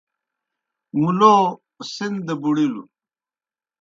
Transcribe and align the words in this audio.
مُلو 1.01 1.35
سِن 1.93 2.13
دہ 2.25 2.33
بُڑِیلوْ۔ 2.41 2.83